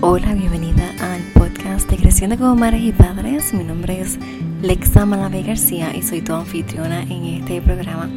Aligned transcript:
Hola, 0.00 0.32
bienvenida 0.32 0.94
al 1.00 1.22
podcast 1.34 1.90
de 1.90 1.96
Creciendo 1.96 2.38
como 2.38 2.54
Madres 2.54 2.82
y 2.82 2.92
Padres. 2.92 3.52
Mi 3.52 3.64
nombre 3.64 4.00
es 4.00 4.16
Lexa 4.62 5.04
Malave 5.04 5.42
García 5.42 5.92
y 5.92 6.02
soy 6.02 6.22
tu 6.22 6.34
anfitriona 6.34 7.02
en 7.02 7.24
este 7.24 7.60
programa. 7.60 8.08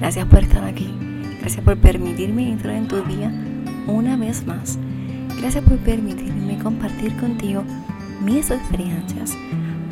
Gracias 0.00 0.26
por 0.26 0.40
estar 0.40 0.64
aquí. 0.64 0.92
Gracias 1.38 1.64
por 1.64 1.78
permitirme 1.78 2.50
entrar 2.50 2.74
en 2.74 2.88
tu 2.88 2.96
día 3.02 3.30
una 3.86 4.16
vez 4.16 4.44
más. 4.48 4.80
Gracias 5.38 5.62
por 5.62 5.78
permitirme 5.78 6.58
compartir 6.58 7.16
contigo 7.18 7.62
mis 8.20 8.50
experiencias 8.50 9.36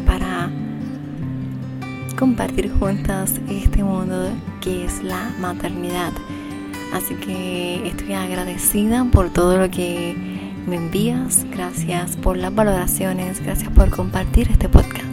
para 0.05 0.51
compartir 2.19 2.73
juntas 2.73 3.41
este 3.49 3.85
mundo 3.85 4.31
que 4.61 4.85
es 4.87 5.01
la 5.01 5.31
maternidad. 5.39 6.13
Así 6.93 7.15
que 7.15 7.87
estoy 7.87 8.15
agradecida 8.15 9.05
por 9.05 9.31
todo 9.31 9.59
lo 9.59 9.71
que 9.71 10.36
me 10.67 10.77
envías, 10.77 11.47
gracias 11.53 12.17
por 12.17 12.37
las 12.37 12.53
valoraciones, 12.53 13.41
gracias 13.41 13.71
por 13.71 13.89
compartir 13.91 14.51
este 14.51 14.69
podcast. 14.69 15.05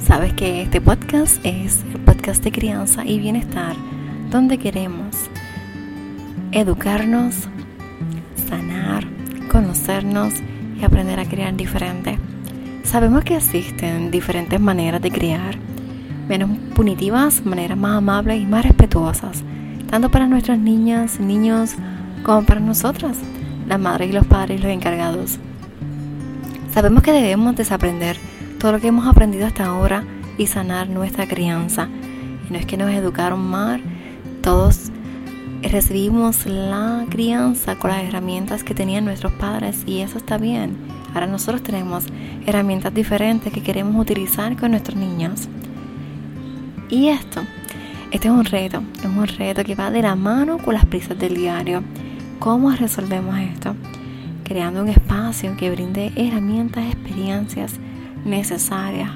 Sabes 0.00 0.32
que 0.32 0.62
este 0.62 0.80
podcast 0.80 1.38
es 1.44 1.84
el 1.94 2.00
podcast 2.00 2.42
de 2.42 2.50
crianza 2.50 3.04
y 3.04 3.20
bienestar, 3.20 3.76
donde 4.30 4.58
queremos 4.58 5.16
educarnos, 6.50 7.48
sanar, 8.48 9.06
conocernos 9.50 10.34
y 10.80 10.84
aprender 10.84 11.20
a 11.20 11.26
criar 11.26 11.54
diferente. 11.54 12.18
Sabemos 12.82 13.22
que 13.22 13.36
existen 13.36 14.10
diferentes 14.10 14.60
maneras 14.60 15.00
de 15.00 15.12
criar, 15.12 15.56
menos 16.28 16.50
punitivas, 16.74 17.44
maneras 17.46 17.78
más 17.78 17.98
amables 17.98 18.40
y 18.40 18.46
más 18.46 18.64
respetuosas, 18.64 19.44
tanto 19.88 20.10
para 20.10 20.26
nuestras 20.26 20.58
niñas, 20.58 21.20
niños, 21.20 21.76
como 22.24 22.44
para 22.44 22.58
nosotras 22.58 23.16
las 23.66 23.80
madres 23.80 24.10
y 24.10 24.12
los 24.12 24.26
padres 24.26 24.60
los 24.60 24.70
encargados. 24.70 25.38
Sabemos 26.72 27.02
que 27.02 27.12
debemos 27.12 27.56
desaprender 27.56 28.18
todo 28.58 28.72
lo 28.72 28.80
que 28.80 28.88
hemos 28.88 29.06
aprendido 29.06 29.46
hasta 29.46 29.66
ahora 29.66 30.04
y 30.38 30.46
sanar 30.46 30.88
nuestra 30.88 31.26
crianza. 31.26 31.88
Y 32.48 32.52
no 32.52 32.58
es 32.58 32.66
que 32.66 32.76
nos 32.76 32.90
educaron 32.90 33.40
mal, 33.40 33.82
todos 34.42 34.90
recibimos 35.62 36.46
la 36.46 37.04
crianza 37.08 37.76
con 37.76 37.90
las 37.90 38.04
herramientas 38.04 38.62
que 38.62 38.74
tenían 38.74 39.04
nuestros 39.04 39.32
padres 39.32 39.82
y 39.86 40.00
eso 40.00 40.18
está 40.18 40.38
bien. 40.38 40.76
Ahora 41.14 41.26
nosotros 41.26 41.62
tenemos 41.62 42.04
herramientas 42.46 42.92
diferentes 42.92 43.52
que 43.52 43.62
queremos 43.62 44.00
utilizar 44.00 44.56
con 44.56 44.72
nuestros 44.72 44.96
niños. 44.96 45.48
Y 46.88 47.08
esto, 47.08 47.42
este 48.10 48.28
es 48.28 48.34
un 48.34 48.44
reto, 48.44 48.82
es 48.98 49.06
un 49.06 49.26
reto 49.26 49.64
que 49.64 49.74
va 49.74 49.90
de 49.90 50.02
la 50.02 50.14
mano 50.14 50.58
con 50.58 50.74
las 50.74 50.84
prisas 50.84 51.18
del 51.18 51.34
diario. 51.34 51.82
¿Cómo 52.38 52.70
resolvemos 52.70 53.38
esto? 53.38 53.74
Creando 54.44 54.82
un 54.82 54.88
espacio 54.88 55.56
que 55.56 55.70
brinde 55.70 56.12
herramientas, 56.16 56.84
experiencias 56.84 57.72
necesarias 58.24 59.10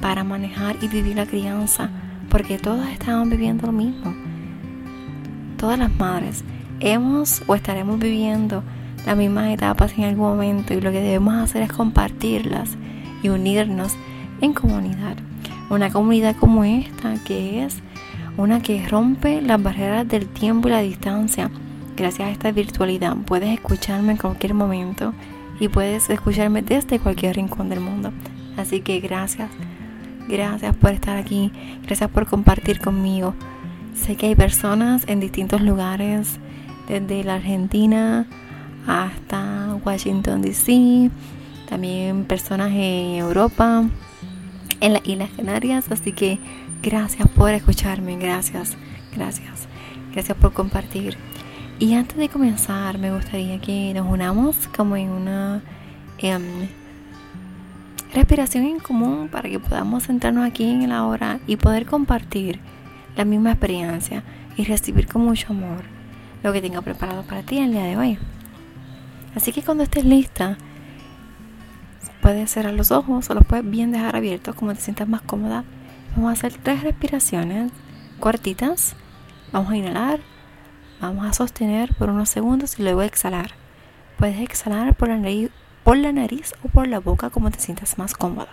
para 0.00 0.24
manejar 0.24 0.76
y 0.82 0.88
vivir 0.88 1.16
la 1.16 1.26
crianza, 1.26 1.90
porque 2.28 2.58
todas 2.58 2.90
estamos 2.90 3.30
viviendo 3.30 3.66
lo 3.66 3.72
mismo. 3.72 4.14
Todas 5.56 5.78
las 5.78 5.92
madres 5.96 6.44
hemos 6.80 7.42
o 7.46 7.54
estaremos 7.54 7.98
viviendo 7.98 8.62
las 9.06 9.16
mismas 9.16 9.48
etapas 9.54 9.96
en 9.96 10.04
algún 10.04 10.28
momento 10.28 10.74
y 10.74 10.80
lo 10.80 10.92
que 10.92 11.00
debemos 11.00 11.34
hacer 11.34 11.62
es 11.62 11.72
compartirlas 11.72 12.76
y 13.22 13.30
unirnos 13.30 13.96
en 14.42 14.52
comunidad. 14.52 15.16
Una 15.70 15.90
comunidad 15.90 16.36
como 16.36 16.62
esta 16.62 17.14
que 17.24 17.64
es 17.64 17.78
una 18.36 18.60
que 18.60 18.86
rompe 18.86 19.40
las 19.40 19.60
barreras 19.60 20.06
del 20.06 20.26
tiempo 20.26 20.68
y 20.68 20.72
la 20.72 20.80
distancia 20.82 21.50
Gracias 21.96 22.28
a 22.28 22.30
esta 22.30 22.52
virtualidad 22.52 23.16
puedes 23.16 23.48
escucharme 23.48 24.12
en 24.12 24.18
cualquier 24.18 24.52
momento 24.52 25.14
y 25.58 25.68
puedes 25.68 26.10
escucharme 26.10 26.60
desde 26.60 26.98
cualquier 26.98 27.36
rincón 27.36 27.70
del 27.70 27.80
mundo. 27.80 28.12
Así 28.58 28.82
que 28.82 29.00
gracias, 29.00 29.50
gracias 30.28 30.76
por 30.76 30.90
estar 30.90 31.16
aquí, 31.16 31.50
gracias 31.84 32.10
por 32.10 32.26
compartir 32.26 32.80
conmigo. 32.80 33.34
Sé 33.94 34.14
que 34.16 34.26
hay 34.26 34.34
personas 34.34 35.04
en 35.06 35.20
distintos 35.20 35.62
lugares, 35.62 36.38
desde 36.86 37.24
la 37.24 37.36
Argentina 37.36 38.26
hasta 38.86 39.74
Washington 39.82 40.42
DC, 40.42 41.10
también 41.66 42.24
personas 42.24 42.72
en 42.72 43.16
Europa, 43.16 43.88
en 44.80 44.92
las 44.92 45.06
Islas 45.08 45.30
Canarias, 45.34 45.90
así 45.90 46.12
que 46.12 46.38
gracias 46.82 47.26
por 47.28 47.50
escucharme, 47.52 48.18
gracias, 48.18 48.76
gracias, 49.14 49.66
gracias 50.12 50.36
por 50.36 50.52
compartir. 50.52 51.16
Y 51.78 51.92
antes 51.92 52.16
de 52.16 52.30
comenzar, 52.30 52.96
me 52.96 53.12
gustaría 53.12 53.60
que 53.60 53.92
nos 53.92 54.10
unamos 54.10 54.56
como 54.74 54.96
en 54.96 55.10
una 55.10 55.60
em, 56.16 56.68
respiración 58.14 58.64
en 58.64 58.78
común 58.78 59.28
para 59.28 59.50
que 59.50 59.60
podamos 59.60 60.04
sentarnos 60.04 60.46
aquí 60.46 60.64
en 60.64 60.88
la 60.88 61.04
hora 61.04 61.38
y 61.46 61.56
poder 61.56 61.84
compartir 61.84 62.60
la 63.14 63.26
misma 63.26 63.50
experiencia 63.50 64.22
y 64.56 64.64
recibir 64.64 65.06
con 65.06 65.22
mucho 65.22 65.48
amor 65.52 65.84
lo 66.42 66.50
que 66.54 66.62
tengo 66.62 66.80
preparado 66.80 67.24
para 67.24 67.42
ti 67.42 67.58
el 67.58 67.72
día 67.72 67.84
de 67.84 67.98
hoy. 67.98 68.18
Así 69.34 69.52
que 69.52 69.60
cuando 69.60 69.84
estés 69.84 70.06
lista, 70.06 70.56
puedes 72.22 72.50
cerrar 72.50 72.72
los 72.72 72.90
ojos 72.90 73.28
o 73.28 73.34
los 73.34 73.44
puedes 73.44 73.68
bien 73.70 73.92
dejar 73.92 74.16
abiertos 74.16 74.54
como 74.54 74.74
te 74.74 74.80
sientas 74.80 75.08
más 75.08 75.20
cómoda. 75.20 75.64
Vamos 76.16 76.30
a 76.30 76.32
hacer 76.32 76.54
tres 76.54 76.82
respiraciones 76.82 77.70
cortitas. 78.18 78.96
Vamos 79.52 79.70
a 79.70 79.76
inhalar 79.76 80.35
Vamos 81.00 81.26
a 81.26 81.32
sostener 81.34 81.94
por 81.94 82.08
unos 82.08 82.30
segundos 82.30 82.78
y 82.78 82.82
luego 82.82 83.02
exhalar. 83.02 83.50
Puedes 84.18 84.40
exhalar 84.40 84.94
por 84.94 85.08
la 85.08 85.18
nariz, 86.12 86.54
o 86.62 86.68
por 86.68 86.88
la 86.88 87.00
boca 87.00 87.28
como 87.28 87.50
te 87.50 87.60
sientas 87.60 87.98
más 87.98 88.14
cómoda. 88.14 88.48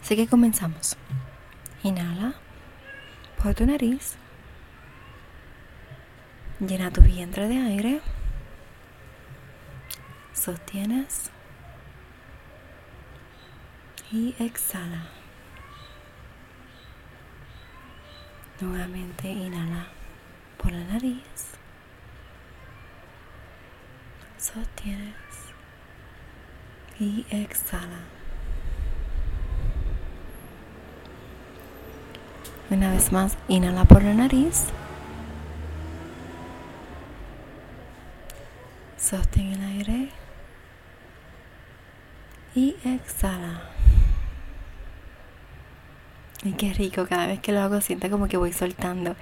Así 0.00 0.16
que 0.16 0.26
comenzamos. 0.26 0.96
Inhala 1.82 2.34
por 3.42 3.54
tu 3.54 3.66
nariz. 3.66 4.16
Llena 6.58 6.90
tu 6.90 7.02
vientre 7.02 7.46
de 7.48 7.58
aire. 7.58 8.00
Sostienes. 10.32 11.30
Y 14.10 14.34
exhala. 14.38 15.06
Nuevamente 18.60 19.28
inhala 19.28 19.88
por 20.64 20.72
la 20.72 20.84
nariz. 20.84 21.20
Sostienes 24.38 25.14
y 26.98 27.26
exhala. 27.30 28.00
Una 32.70 32.90
vez 32.90 33.12
más, 33.12 33.36
inhala 33.48 33.84
por 33.84 34.02
la 34.02 34.14
nariz. 34.14 34.64
Sostén 38.96 39.52
el 39.52 39.62
aire 39.62 40.08
y 42.54 42.74
exhala. 42.84 43.68
Y 46.42 46.52
qué 46.52 46.72
rico, 46.72 47.06
cada 47.06 47.26
vez 47.26 47.40
que 47.40 47.52
lo 47.52 47.60
hago 47.60 47.82
siento 47.82 48.08
como 48.08 48.28
que 48.28 48.38
voy 48.38 48.54
soltando 48.54 49.14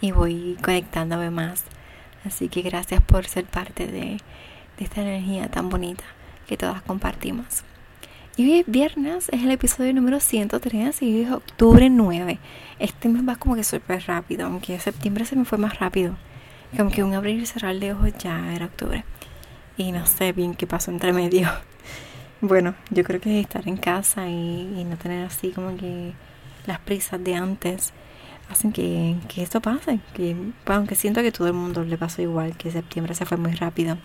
y 0.00 0.12
voy 0.12 0.56
conectándome 0.62 1.30
más. 1.30 1.64
Así 2.24 2.48
que 2.48 2.62
gracias 2.62 3.02
por 3.02 3.26
ser 3.26 3.44
parte 3.44 3.86
de, 3.86 4.18
esta 4.78 5.02
energía 5.02 5.50
tan 5.50 5.68
bonita 5.68 6.04
que 6.46 6.56
todas 6.56 6.80
compartimos. 6.80 7.64
Y 8.38 8.44
hoy 8.44 8.60
es 8.60 8.66
viernes, 8.66 9.28
es 9.28 9.42
el 9.42 9.50
episodio 9.50 9.92
número 9.92 10.20
103 10.20 11.02
y 11.02 11.16
hoy 11.16 11.22
es 11.24 11.30
octubre 11.30 11.90
9. 11.90 12.38
Este 12.78 13.10
mes 13.10 13.28
va 13.28 13.36
como 13.36 13.56
que 13.56 13.64
súper 13.64 14.02
rápido, 14.06 14.46
aunque 14.46 14.80
septiembre 14.80 15.26
se 15.26 15.36
me 15.36 15.44
fue 15.44 15.58
más 15.58 15.78
rápido. 15.78 16.16
Como 16.74 16.90
que 16.90 17.02
un 17.02 17.12
abrir 17.12 17.40
y 17.40 17.44
cerrar 17.44 17.78
de 17.78 17.92
ojos 17.92 18.12
ya 18.18 18.54
era 18.54 18.66
octubre. 18.66 19.04
Y 19.76 19.92
no 19.92 20.06
sé 20.06 20.32
bien 20.32 20.54
qué 20.54 20.66
pasó 20.66 20.90
entre 20.90 21.12
medio. 21.12 21.50
Bueno, 22.42 22.74
yo 22.88 23.04
creo 23.04 23.20
que 23.20 23.38
estar 23.38 23.68
en 23.68 23.76
casa 23.76 24.26
y, 24.26 24.80
y 24.80 24.84
no 24.84 24.96
tener 24.96 25.26
así 25.26 25.50
como 25.50 25.76
que 25.76 26.14
las 26.64 26.78
prisas 26.78 27.22
de 27.22 27.34
antes 27.34 27.92
hacen 28.50 28.72
que, 28.72 29.16
esto 29.36 29.60
pase. 29.60 30.00
Que, 30.14 30.36
aunque 30.66 30.94
siento 30.94 31.22
que 31.22 31.32
todo 31.32 31.48
el 31.48 31.54
mundo 31.54 31.84
le 31.84 31.96
pasó 31.96 32.20
igual, 32.22 32.56
que 32.56 32.70
septiembre 32.70 33.14
se 33.14 33.24
fue 33.24 33.36
muy 33.36 33.52
rápido. 33.52 33.98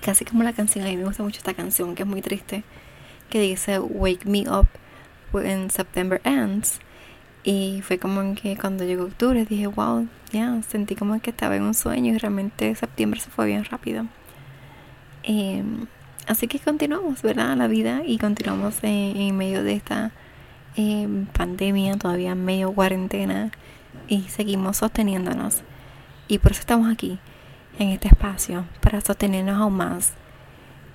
Casi 0.00 0.24
como 0.24 0.42
la 0.42 0.52
canción, 0.52 0.84
a 0.84 0.88
mí 0.88 0.96
me 0.96 1.04
gusta 1.04 1.22
mucho 1.22 1.38
esta 1.38 1.54
canción 1.54 1.94
que 1.94 2.02
es 2.02 2.08
muy 2.08 2.22
triste, 2.22 2.64
que 3.30 3.40
dice 3.40 3.78
Wake 3.78 4.26
Me 4.26 4.44
Up 4.50 4.68
When 5.32 5.70
September 5.70 6.20
Ends. 6.24 6.80
Y 7.44 7.82
fue 7.82 7.98
como 7.98 8.34
que 8.34 8.56
cuando 8.56 8.84
llegó 8.84 9.04
octubre 9.04 9.44
dije, 9.44 9.66
wow, 9.66 10.08
ya, 10.32 10.60
sentí 10.62 10.94
como 10.94 11.20
que 11.20 11.30
estaba 11.30 11.56
en 11.56 11.62
un 11.62 11.74
sueño 11.74 12.14
y 12.14 12.18
realmente 12.18 12.74
septiembre 12.74 13.20
se 13.20 13.30
fue 13.30 13.46
bien 13.46 13.64
rápido. 13.64 14.06
Em, 15.24 15.86
así 16.26 16.46
que 16.48 16.58
continuamos, 16.58 17.22
¿verdad? 17.22 17.56
La 17.56 17.68
vida 17.68 18.02
y 18.04 18.18
continuamos 18.18 18.76
en 18.82 19.36
medio 19.36 19.62
de 19.64 19.74
esta 19.74 20.12
pandemia, 21.32 21.96
todavía 21.96 22.34
medio 22.34 22.72
cuarentena 22.72 23.50
y 24.08 24.22
seguimos 24.22 24.78
sosteniéndonos. 24.78 25.62
Y 26.28 26.38
por 26.38 26.52
eso 26.52 26.60
estamos 26.60 26.90
aquí. 26.90 27.18
en 27.78 27.88
este 27.88 28.08
espacio 28.08 28.66
para 28.80 29.00
sostenernos 29.00 29.58
aún 29.58 29.74
más 29.74 30.12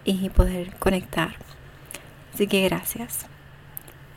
y 0.06 0.30
poder 0.30 0.76
conectar. 0.76 1.36
Así 2.34 2.48
que 2.48 2.64
gracias. 2.64 3.26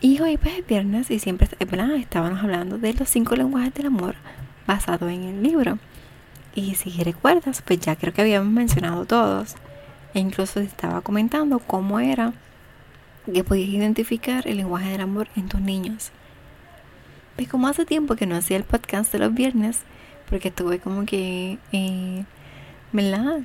Y 0.00 0.20
hoy 0.20 0.36
pues 0.36 0.58
es 0.58 0.66
viernes 0.66 1.10
y 1.10 1.18
siempre 1.18 1.48
¿verdad? 1.58 1.92
estábamos 1.96 2.42
hablando 2.42 2.78
de 2.78 2.94
los 2.94 3.08
cinco 3.08 3.34
lenguajes 3.34 3.74
del 3.74 3.86
amor 3.86 4.14
basado 4.66 5.08
en 5.08 5.24
el 5.24 5.42
libro. 5.42 5.78
Y 6.54 6.74
si 6.74 6.90
recuerdas, 7.02 7.62
pues 7.62 7.80
ya 7.80 7.96
creo 7.96 8.12
que 8.12 8.22
habíamos 8.22 8.52
mencionado 8.52 9.04
todos. 9.04 9.54
E 10.14 10.20
incluso 10.20 10.60
estaba 10.60 11.00
comentando 11.00 11.58
cómo 11.60 12.00
era 12.00 12.32
que 13.26 13.44
podías 13.44 13.68
identificar 13.68 14.46
el 14.46 14.58
lenguaje 14.58 14.90
del 14.90 15.00
amor 15.00 15.28
en 15.36 15.48
tus 15.48 15.60
niños. 15.60 16.10
Pues 17.36 17.48
como 17.48 17.68
hace 17.68 17.84
tiempo 17.86 18.16
que 18.16 18.26
no 18.26 18.36
hacía 18.36 18.56
el 18.56 18.64
podcast 18.64 19.12
de 19.12 19.18
los 19.18 19.34
viernes, 19.34 19.82
porque 20.28 20.48
estuve 20.48 20.78
como 20.78 21.04
que, 21.04 21.58
eh, 21.72 22.24
¿verdad? 22.92 23.40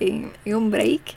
En, 0.00 0.32
un 0.46 0.70
break. 0.70 1.16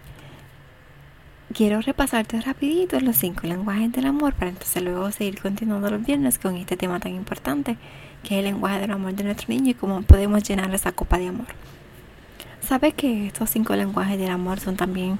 Quiero 1.53 1.81
repasarte 1.81 2.39
rapidito 2.39 2.99
los 3.01 3.17
cinco 3.17 3.45
lenguajes 3.45 3.91
del 3.91 4.05
amor 4.05 4.33
para 4.33 4.51
entonces 4.51 4.81
luego 4.81 5.11
seguir 5.11 5.41
continuando 5.41 5.89
los 5.89 6.03
viernes 6.05 6.39
con 6.39 6.55
este 6.55 6.77
tema 6.77 6.99
tan 7.01 7.13
importante 7.13 7.77
que 8.23 8.35
es 8.35 8.39
el 8.39 8.45
lenguaje 8.45 8.79
del 8.79 8.91
amor 8.91 9.13
de 9.13 9.25
nuestro 9.25 9.49
niño 9.49 9.71
y 9.71 9.73
cómo 9.73 10.01
podemos 10.03 10.43
llenar 10.43 10.73
esa 10.73 10.93
copa 10.93 11.17
de 11.17 11.27
amor. 11.27 11.47
Sabes 12.61 12.93
que 12.93 13.27
estos 13.27 13.49
cinco 13.49 13.75
lenguajes 13.75 14.17
del 14.17 14.29
amor 14.29 14.61
son 14.61 14.77
también 14.77 15.19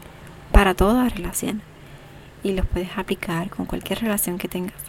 para 0.53 0.74
toda 0.74 1.09
relación 1.09 1.62
y 2.44 2.54
los 2.54 2.66
puedes 2.66 2.98
aplicar 2.98 3.50
con 3.50 3.66
cualquier 3.66 4.00
relación 4.00 4.38
que 4.38 4.48
tengas. 4.48 4.82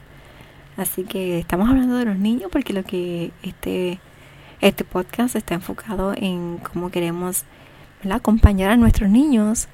Así 0.76 1.04
que 1.04 1.38
estamos 1.38 1.68
hablando 1.68 1.96
de 1.96 2.06
los 2.06 2.16
niños 2.16 2.50
porque 2.50 2.72
lo 2.72 2.82
que 2.82 3.32
este, 3.42 3.98
este 4.60 4.84
podcast 4.84 5.36
está 5.36 5.54
enfocado 5.54 6.14
en 6.16 6.58
cómo 6.58 6.90
queremos 6.90 7.44
acompañar 8.10 8.70
a 8.70 8.76
nuestros 8.76 9.10
niños. 9.10 9.68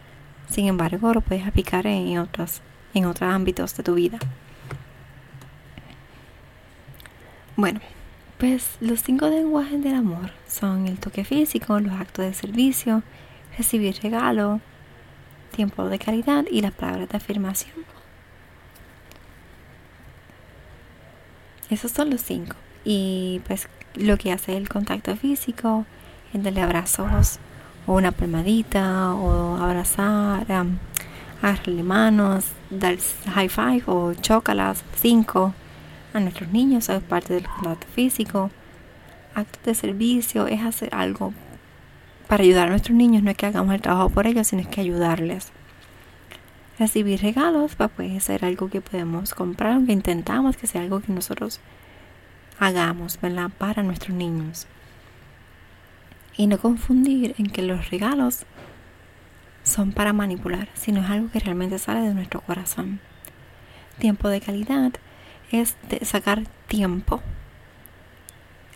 Sin 0.50 0.66
embargo, 0.66 1.14
lo 1.14 1.20
puedes 1.20 1.46
aplicar 1.46 1.86
en 1.86 2.18
otros, 2.18 2.62
en 2.94 3.04
otros 3.06 3.30
ámbitos 3.30 3.76
de 3.76 3.82
tu 3.82 3.94
vida. 3.94 4.18
Bueno, 7.56 7.80
pues 8.38 8.76
los 8.80 9.02
cinco 9.02 9.28
lenguajes 9.28 9.82
del 9.82 9.94
amor 9.94 10.30
son 10.46 10.86
el 10.86 10.98
toque 10.98 11.24
físico, 11.24 11.80
los 11.80 11.92
actos 11.92 12.24
de 12.24 12.34
servicio, 12.34 13.02
recibir 13.56 13.96
regalo, 14.02 14.60
tiempo 15.58 15.88
de 15.88 15.98
calidad 15.98 16.44
y 16.48 16.60
las 16.60 16.70
palabras 16.70 17.08
de 17.08 17.16
afirmación. 17.16 17.74
Esos 21.68 21.90
son 21.90 22.10
los 22.10 22.20
cinco. 22.20 22.54
Y 22.84 23.40
pues 23.44 23.68
lo 23.96 24.16
que 24.18 24.30
hace 24.30 24.56
el 24.56 24.68
contacto 24.68 25.16
físico, 25.16 25.84
el 26.32 26.44
darle 26.44 26.62
abrazos 26.62 27.40
o 27.88 27.94
una 27.94 28.12
palmadita 28.12 29.12
o 29.14 29.56
abrazar, 29.56 30.46
um, 30.48 30.78
agarrarle 31.42 31.82
manos, 31.82 32.44
dar 32.70 32.96
high 33.34 33.48
five 33.48 33.82
o 33.86 34.14
chócalas, 34.14 34.84
cinco 34.94 35.54
a 36.14 36.20
nuestros 36.20 36.50
niños, 36.50 36.88
es 36.88 37.02
parte 37.02 37.34
del 37.34 37.48
contacto 37.48 37.88
físico. 37.88 38.52
Actos 39.34 39.64
de 39.64 39.74
servicio 39.74 40.46
es 40.46 40.62
hacer 40.62 40.94
algo 40.94 41.34
para 42.28 42.44
ayudar 42.44 42.68
a 42.68 42.70
nuestros 42.70 42.96
niños, 42.96 43.22
no 43.22 43.30
es 43.30 43.36
que 43.36 43.46
hagamos 43.46 43.74
el 43.74 43.80
trabajo 43.80 44.10
por 44.10 44.26
ellos, 44.26 44.46
sino 44.46 44.62
es 44.62 44.68
que 44.68 44.82
ayudarles. 44.82 45.50
Recibir 46.78 47.20
regalos 47.20 47.74
pues 47.74 47.90
puede 47.90 48.20
ser 48.20 48.44
algo 48.44 48.68
que 48.68 48.80
podemos 48.80 49.34
comprar, 49.34 49.72
aunque 49.72 49.92
intentamos 49.92 50.56
que 50.56 50.66
sea 50.66 50.82
algo 50.82 51.00
que 51.00 51.12
nosotros 51.12 51.60
hagamos 52.60 53.18
¿verdad? 53.20 53.50
para 53.56 53.82
nuestros 53.82 54.16
niños. 54.16 54.66
Y 56.36 56.46
no 56.46 56.58
confundir 56.58 57.34
en 57.38 57.46
que 57.46 57.62
los 57.62 57.90
regalos 57.90 58.44
son 59.64 59.92
para 59.92 60.12
manipular, 60.12 60.68
sino 60.74 61.00
es 61.00 61.10
algo 61.10 61.30
que 61.30 61.40
realmente 61.40 61.78
sale 61.78 62.00
de 62.00 62.14
nuestro 62.14 62.42
corazón. 62.42 63.00
Tiempo 63.98 64.28
de 64.28 64.40
calidad 64.40 64.92
es 65.50 65.76
sacar 66.02 66.44
tiempo. 66.68 67.22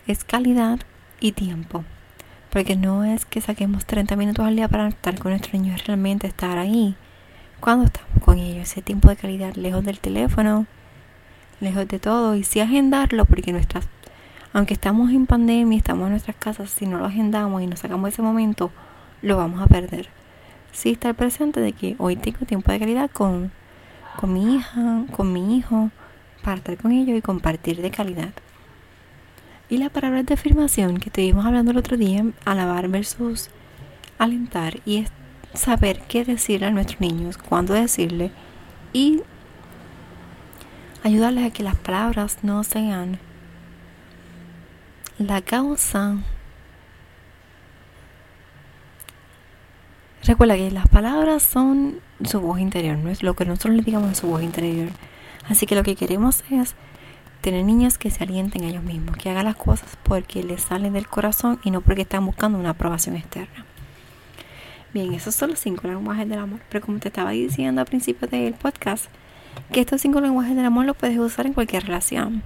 Es 0.07 0.23
calidad 0.25 0.79
y 1.21 1.31
tiempo. 1.31 1.85
Porque 2.53 2.75
no 2.75 3.03
es 3.03 3.25
que 3.25 3.41
saquemos 3.41 3.87
30 3.87 4.15
minutos 4.15 4.45
al 4.45 4.55
día 4.55 4.67
para 4.67 4.87
estar 4.87 5.17
con 5.17 5.31
nuestros 5.31 5.55
niños, 5.55 5.87
realmente 5.87 6.27
estar 6.27 6.59
ahí 6.59 6.95
cuando 7.59 7.85
estamos 7.85 8.23
con 8.23 8.37
ellos. 8.37 8.71
Ese 8.71 8.83
tiempo 8.83 9.09
de 9.09 9.15
calidad 9.15 9.55
lejos 9.55 9.83
del 9.83 9.99
teléfono, 9.99 10.67
lejos 11.59 11.87
de 11.87 11.97
todo. 11.97 12.35
Y 12.35 12.43
sí 12.43 12.59
agendarlo 12.59 13.25
porque 13.25 13.51
nuestras, 13.51 13.87
aunque 14.53 14.75
estamos 14.75 15.09
en 15.09 15.25
pandemia, 15.25 15.75
estamos 15.75 16.05
en 16.05 16.11
nuestras 16.11 16.37
casas, 16.37 16.69
si 16.69 16.85
no 16.85 16.99
lo 16.99 17.05
agendamos 17.05 17.59
y 17.63 17.65
nos 17.65 17.79
sacamos 17.79 18.09
ese 18.09 18.21
momento, 18.21 18.69
lo 19.23 19.35
vamos 19.35 19.59
a 19.59 19.65
perder. 19.65 20.09
Sí 20.73 20.91
estar 20.91 21.15
presente 21.15 21.59
de 21.59 21.71
que 21.71 21.95
hoy 21.97 22.17
tengo 22.17 22.45
tiempo 22.45 22.71
de 22.71 22.77
calidad 22.77 23.09
con, 23.09 23.51
con 24.15 24.31
mi 24.31 24.57
hija, 24.57 25.05
con 25.11 25.33
mi 25.33 25.57
hijo, 25.57 25.89
para 26.43 26.57
estar 26.57 26.77
con 26.77 26.91
ellos 26.91 27.17
y 27.17 27.21
compartir 27.23 27.81
de 27.81 27.89
calidad. 27.89 28.29
Y 29.73 29.79
la 29.79 29.89
palabra 29.89 30.21
de 30.21 30.35
afirmación 30.35 30.99
que 30.99 31.09
estuvimos 31.09 31.47
hablando 31.47 31.71
el 31.71 31.77
otro 31.77 31.97
día, 31.97 32.23
alabar 32.45 32.89
versus 32.89 33.49
alentar, 34.19 34.79
y 34.85 34.97
es 34.97 35.11
saber 35.55 35.99
qué 36.07 36.23
decirle 36.23 36.67
a 36.67 36.69
nuestros 36.69 37.01
niños, 37.01 37.39
cuándo 37.39 37.73
decirle, 37.73 38.29
y 38.93 39.23
ayudarles 41.01 41.47
a 41.47 41.49
que 41.49 41.63
las 41.63 41.75
palabras 41.75 42.37
no 42.43 42.63
sean 42.63 43.17
la 45.17 45.41
causa. 45.41 46.17
Recuerda 50.23 50.55
que 50.55 50.69
las 50.69 50.87
palabras 50.87 51.41
son 51.41 51.99
su 52.23 52.39
voz 52.41 52.59
interior, 52.59 52.99
no 52.99 53.09
es 53.09 53.23
lo 53.23 53.33
que 53.33 53.45
nosotros 53.45 53.73
le 53.73 53.81
digamos 53.81 54.09
en 54.09 54.15
su 54.15 54.27
voz 54.27 54.43
interior. 54.43 54.89
Así 55.49 55.65
que 55.65 55.73
lo 55.73 55.81
que 55.81 55.95
queremos 55.95 56.43
es 56.51 56.75
tener 57.43 57.65
niños 57.65 57.97
que 57.97 58.09
se 58.09 58.23
alienten 58.23 58.63
a 58.63 58.69
ellos 58.69 58.83
mismos, 58.83 59.17
que 59.17 59.29
hagan 59.29 59.43
las 59.43 59.57
cosas 59.57 59.97
porque 60.03 60.41
les 60.43 60.61
salen 60.61 60.93
del 60.93 61.09
corazón 61.09 61.59
y 61.63 61.71
no 61.71 61.81
porque 61.81 62.03
están 62.03 62.25
buscando 62.25 62.57
una 62.57 62.69
aprobación 62.69 63.17
externa. 63.17 63.65
Bien, 64.93 65.13
esos 65.13 65.35
son 65.35 65.49
los 65.49 65.59
cinco 65.59 65.89
lenguajes 65.89 66.29
del 66.29 66.39
amor. 66.39 66.61
Pero 66.69 66.85
como 66.85 66.99
te 66.99 67.09
estaba 67.09 67.31
diciendo 67.31 67.81
al 67.81 67.87
principio 67.87 68.29
del 68.29 68.53
podcast, 68.53 69.07
que 69.73 69.81
estos 69.81 69.99
cinco 69.99 70.21
lenguajes 70.21 70.55
del 70.55 70.65
amor 70.65 70.85
los 70.85 70.95
puedes 70.95 71.19
usar 71.19 71.45
en 71.45 71.53
cualquier 71.53 71.83
relación. 71.83 72.43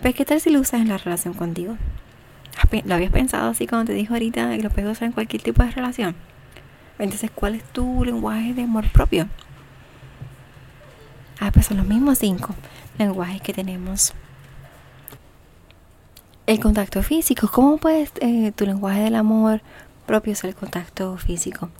Pues, 0.00 0.14
¿qué 0.14 0.24
tal 0.24 0.40
si 0.40 0.48
lo 0.48 0.60
usas 0.60 0.80
en 0.80 0.88
la 0.88 0.96
relación 0.96 1.34
contigo? 1.34 1.76
¿Lo 2.86 2.94
habías 2.94 3.12
pensado 3.12 3.50
así 3.50 3.66
cuando 3.66 3.88
te 3.88 3.92
dijo 3.92 4.14
ahorita 4.14 4.56
que 4.56 4.62
lo 4.62 4.70
puedes 4.70 4.90
usar 4.90 5.08
en 5.08 5.12
cualquier 5.12 5.42
tipo 5.42 5.62
de 5.62 5.72
relación? 5.72 6.16
Entonces, 6.98 7.30
¿cuál 7.30 7.54
es 7.54 7.64
tu 7.64 8.02
lenguaje 8.02 8.54
de 8.54 8.62
amor 8.62 8.88
propio? 8.90 9.28
Ah, 11.38 11.50
pues 11.52 11.66
son 11.66 11.76
los 11.76 11.86
mismos 11.86 12.18
cinco 12.18 12.54
lenguajes 13.00 13.40
que 13.40 13.52
tenemos. 13.52 14.12
El 16.46 16.60
contacto 16.60 17.02
físico. 17.02 17.48
¿Cómo 17.50 17.78
puedes 17.78 18.12
eh, 18.20 18.52
tu 18.54 18.66
lenguaje 18.66 19.00
del 19.00 19.14
amor 19.14 19.62
propio 20.06 20.34
ser 20.34 20.50
el 20.50 20.56
contacto 20.56 21.16
físico? 21.16 21.70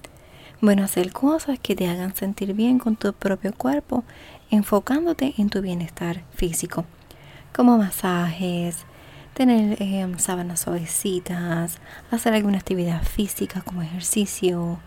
Bueno, 0.60 0.82
hacer 0.84 1.12
cosas 1.12 1.58
que 1.58 1.76
te 1.76 1.88
hagan 1.88 2.14
sentir 2.14 2.54
bien 2.54 2.78
con 2.78 2.96
tu 2.96 3.12
propio 3.12 3.52
cuerpo, 3.54 4.04
enfocándote 4.50 5.34
en 5.38 5.50
tu 5.50 5.60
bienestar 5.62 6.22
físico, 6.34 6.84
como 7.54 7.78
masajes, 7.78 8.84
tener 9.34 9.80
eh, 9.80 10.06
sábanas 10.18 10.60
suavecitas, 10.60 11.78
hacer 12.10 12.34
alguna 12.34 12.58
actividad 12.58 13.02
física 13.02 13.62
como 13.62 13.82
ejercicio, 13.82 14.78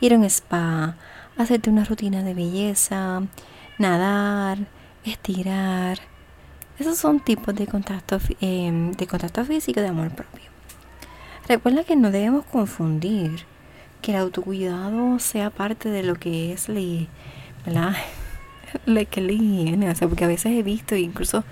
ir 0.00 0.14
a 0.14 0.18
un 0.18 0.24
spa, 0.24 0.96
hacerte 1.36 1.70
una 1.70 1.84
rutina 1.84 2.22
de 2.22 2.34
belleza, 2.34 3.22
nadar, 3.78 4.58
estirar. 5.04 5.98
Esos 6.78 6.98
son 6.98 7.20
tipos 7.20 7.54
de 7.54 7.66
contacto, 7.66 8.18
em, 8.40 8.92
de 8.92 9.06
contacto 9.06 9.44
físico 9.44 9.80
de 9.80 9.88
amor 9.88 10.10
propio. 10.10 10.50
Recuerda 11.48 11.84
que 11.84 11.96
no 11.96 12.10
debemos 12.10 12.44
confundir 12.46 13.44
que 14.02 14.12
el 14.12 14.18
autocuidado 14.18 15.18
sea 15.18 15.50
parte 15.50 15.90
de 15.90 16.02
lo 16.02 16.14
que 16.14 16.52
es 16.52 16.68
la, 16.68 17.96
la 18.86 19.04
que 19.04 19.20
le 19.20 19.34
higiene. 19.34 19.90
O 19.90 19.94
sea, 19.94 20.08
porque 20.08 20.24
a 20.24 20.28
veces 20.28 20.52
he 20.52 20.62
visto, 20.62 20.96
incluso 20.96 21.44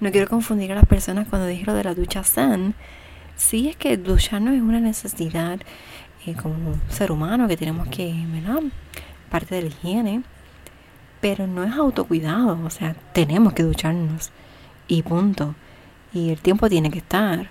no 0.00 0.10
quiero 0.10 0.28
confundir 0.28 0.72
a 0.72 0.74
las 0.74 0.86
personas 0.86 1.28
cuando 1.28 1.46
dije 1.46 1.64
lo 1.64 1.74
de 1.74 1.84
la 1.84 1.94
ducha 1.94 2.24
san. 2.24 2.74
Sí, 3.36 3.68
es 3.68 3.76
que 3.76 3.96
duchar 3.96 4.42
no 4.42 4.52
es 4.52 4.60
una 4.60 4.80
necesidad 4.80 5.60
eh, 6.26 6.34
como 6.34 6.74
ser 6.88 7.10
humano 7.10 7.48
que 7.48 7.56
tenemos 7.56 7.88
que, 7.88 8.14
¿verdad? 8.28 8.62
Parte 9.30 9.54
de 9.54 9.62
la 9.62 9.68
higiene 9.68 10.22
pero 11.24 11.46
no 11.46 11.64
es 11.64 11.72
autocuidado, 11.72 12.60
o 12.66 12.68
sea, 12.68 12.94
tenemos 13.14 13.54
que 13.54 13.62
ducharnos 13.62 14.30
y 14.88 15.00
punto. 15.00 15.54
Y 16.12 16.28
el 16.28 16.38
tiempo 16.38 16.68
tiene 16.68 16.90
que 16.90 16.98
estar. 16.98 17.48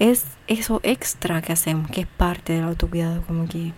Es 0.00 0.24
eso 0.48 0.80
extra 0.82 1.40
que 1.40 1.52
hacemos, 1.52 1.88
que 1.92 2.00
es 2.00 2.06
parte 2.08 2.54
del 2.54 2.64
autocuidado, 2.64 3.22
como 3.22 3.46
que 3.46 3.72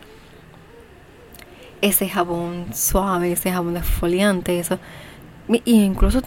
ese 1.83 2.09
jabón 2.09 2.69
suave, 2.73 3.33
ese 3.33 3.53
jabón 3.53 3.77
exfoliante, 3.77 4.59
eso. 4.59 4.79
Y 5.67 5.83
incluso 5.83 6.23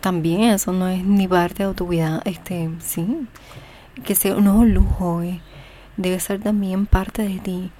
también 0.00 0.42
eso 0.42 0.72
no 0.72 0.88
es 0.88 1.04
ni 1.04 1.28
parte 1.28 1.58
de 1.58 1.68
autocuidado, 1.68 2.22
este, 2.24 2.70
sí, 2.80 3.06
que 4.02 4.16
sea, 4.16 4.34
un 4.34 4.74
lujo, 4.74 5.22
eh. 5.22 5.40
debe 5.96 6.18
ser 6.18 6.40
también 6.40 6.86
parte 6.86 7.22
de 7.22 7.38
ti. 7.38 7.70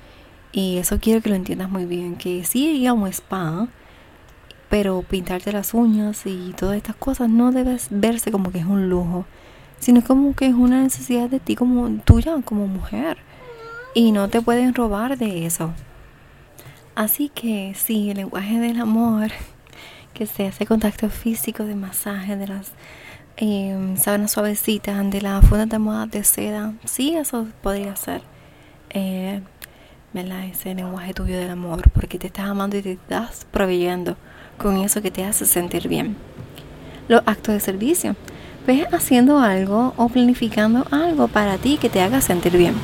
Y 0.52 0.76
eso 0.78 1.00
quiero 1.00 1.20
que 1.20 1.30
lo 1.30 1.35
entiendas 1.35 1.68
muy 1.68 1.85
bien, 1.85 2.14
que 2.14 2.44
sí 2.44 2.73
digamos 2.73 3.11
spa, 3.11 3.66
pero 4.68 5.02
pintarte 5.02 5.52
las 5.52 5.75
uñas 5.75 6.26
y 6.26 6.52
todas 6.56 6.76
estas 6.76 6.96
cosas 6.96 7.28
no 7.28 7.52
debes 7.52 7.88
verse 7.90 8.30
como 8.30 8.52
que 8.52 8.58
es 8.58 8.66
un 8.66 8.88
lujo, 8.88 9.25
sino 9.78 10.02
como 10.02 10.34
que 10.34 10.46
es 10.46 10.54
una 10.54 10.82
necesidad 10.82 11.30
de 11.30 11.40
ti 11.40 11.56
como 11.56 11.88
tuya 12.02 12.37
como 12.44 12.66
mujer. 12.66 13.18
Y 13.94 14.12
no 14.12 14.28
te 14.28 14.42
pueden 14.42 14.75
robar 14.75 15.16
de 15.16 15.46
eso. 15.46 15.72
Así 16.94 17.30
que 17.30 17.75
sí, 17.76 18.10
el 18.10 18.18
lenguaje 18.18 18.58
del 18.60 18.80
amor, 18.80 19.30
que 20.14 20.26
se 20.26 20.48
hace 20.48 20.66
contacto 20.66 21.08
físico, 21.08 21.64
de 21.64 21.75
masaje, 21.75 22.37
de 22.37 22.48
las 22.48 22.72
eh, 23.37 23.94
sábanas 23.96 24.32
suavecitas, 24.32 25.10
de 25.10 25.20
la 25.22 25.40
funda 25.40 25.66
de 25.66 25.78
moda 25.78 26.06
de 26.06 26.25
seda, 26.25 26.75
sí, 26.84 27.14
eso 27.16 27.46
podría 27.62 27.96
ser. 27.96 28.22
Eh, 28.90 29.40
Ese 30.52 30.75
lenguaje 30.75 31.14
tuyo 31.14 31.38
del 31.38 31.50
amor, 31.50 31.88
porque 31.90 32.18
te 32.18 32.26
estás 32.26 32.48
amando 32.48 32.76
y 32.76 32.82
te 32.82 32.92
estás 32.92 33.46
proveyendo 33.50 34.16
con 34.58 34.76
eso 34.76 35.00
que 35.00 35.10
te 35.10 35.24
hace 35.24 35.46
sentir 35.46 35.88
bien. 35.88 36.16
Los 37.08 37.22
actos 37.24 37.54
de 37.54 37.60
servicio. 37.60 38.16
Ves 38.66 38.86
haciendo 38.92 39.38
algo 39.38 39.94
o 39.96 40.08
planificando 40.08 40.86
algo 40.90 41.28
para 41.28 41.56
ti 41.56 41.78
que 41.78 41.88
te 41.88 42.02
haga 42.02 42.20
sentir 42.20 42.56
bien. 42.58 42.74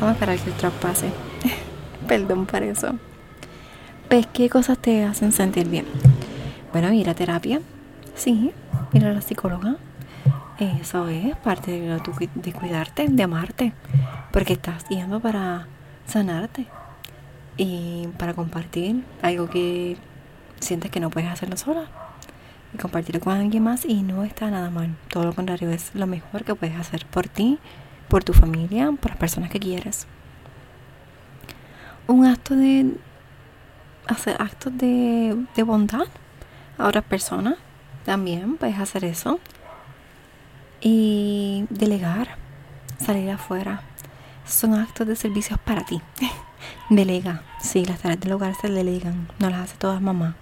Vamos 0.00 0.10
a 0.10 0.12
esperar 0.12 0.38
que 0.38 0.50
el 0.50 0.56
truck 0.56 0.72
pase. 0.74 1.10
Perdón 2.08 2.46
por 2.46 2.62
eso. 2.62 2.94
¿Ves 4.08 4.26
qué 4.32 4.48
cosas 4.48 4.78
te 4.78 5.04
hacen 5.04 5.32
sentir 5.32 5.68
bien? 5.68 5.84
Bueno, 6.72 6.92
ir 6.92 7.10
a 7.10 7.14
terapia. 7.14 7.60
Sí, 8.14 8.52
ir 8.94 9.04
a 9.04 9.12
la 9.12 9.20
psicóloga. 9.20 9.76
Eso 10.58 11.08
es 11.08 11.36
parte 11.36 11.72
de, 11.72 12.00
de 12.34 12.52
cuidarte, 12.52 13.06
de 13.08 13.22
amarte. 13.22 13.72
Porque 14.32 14.54
estás 14.54 14.88
yendo 14.88 15.20
para 15.20 15.66
sanarte 16.06 16.66
y 17.56 18.08
para 18.18 18.34
compartir 18.34 19.04
algo 19.22 19.48
que 19.50 19.96
sientes 20.60 20.90
que 20.90 21.00
no 21.00 21.10
puedes 21.10 21.30
hacerlo 21.30 21.56
sola 21.56 21.86
y 22.72 22.78
compartirlo 22.78 23.20
con 23.20 23.34
alguien 23.34 23.62
más 23.62 23.84
y 23.84 24.02
no 24.02 24.24
está 24.24 24.50
nada 24.50 24.70
mal. 24.70 24.96
Todo 25.08 25.24
lo 25.24 25.34
contrario, 25.34 25.70
es 25.70 25.94
lo 25.94 26.06
mejor 26.06 26.44
que 26.44 26.54
puedes 26.54 26.76
hacer 26.78 27.06
por 27.06 27.28
ti, 27.28 27.58
por 28.08 28.24
tu 28.24 28.32
familia, 28.32 28.90
por 28.92 29.10
las 29.10 29.18
personas 29.18 29.50
que 29.50 29.60
quieres. 29.60 30.06
Un 32.06 32.26
acto 32.26 32.54
de 32.54 32.94
hacer 34.06 34.40
actos 34.40 34.76
de, 34.76 35.36
de 35.54 35.62
bondad 35.62 36.06
a 36.78 36.86
otras 36.86 37.04
personas. 37.04 37.56
También 38.04 38.56
puedes 38.56 38.78
hacer 38.78 39.04
eso. 39.04 39.40
Y 40.80 41.66
delegar, 41.70 42.36
salir 43.00 43.30
afuera. 43.30 43.82
Son 44.46 44.74
actos 44.74 45.06
de 45.06 45.16
servicios 45.16 45.58
para 45.58 45.84
ti. 45.84 46.00
Delega. 46.90 47.42
Sí, 47.60 47.84
las 47.84 48.00
tareas 48.00 48.20
del 48.20 48.32
hogar 48.32 48.54
se 48.54 48.68
delegan. 48.68 49.28
No 49.38 49.50
las 49.50 49.60
hace 49.60 49.76
todas 49.76 50.00
mamá. 50.00 50.36